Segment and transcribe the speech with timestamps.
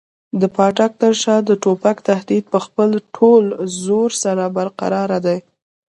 [0.41, 3.43] د پاټک تر شا د توپک تهدید په خپل ټول
[3.83, 5.37] زور سره برقراره دی.